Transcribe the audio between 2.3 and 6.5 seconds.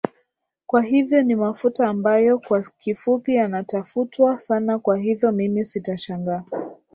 kwa kifupi yanatafutwa sana kwa hivyo mimi sitashangaa